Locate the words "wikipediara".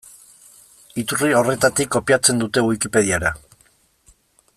2.69-3.35